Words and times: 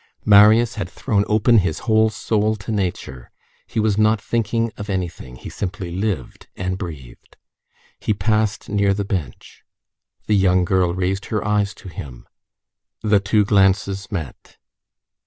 Marius 0.25 0.73
had 0.81 0.89
thrown 0.89 1.23
open 1.27 1.59
his 1.59 1.77
whole 1.85 2.09
soul 2.09 2.55
to 2.55 2.71
nature, 2.71 3.29
he 3.67 3.79
was 3.79 3.99
not 3.99 4.19
thinking 4.19 4.71
of 4.75 4.89
anything, 4.89 5.35
he 5.35 5.47
simply 5.47 5.91
lived 5.95 6.47
and 6.55 6.75
breathed, 6.79 7.37
he 7.99 8.11
passed 8.11 8.67
near 8.67 8.95
the 8.95 9.05
bench, 9.05 9.63
the 10.25 10.35
young 10.35 10.65
girl 10.65 10.91
raised 10.95 11.25
her 11.25 11.45
eyes 11.45 11.75
to 11.75 11.87
him, 11.87 12.27
the 13.03 13.19
two 13.19 13.45
glances 13.45 14.11
met. 14.11 14.57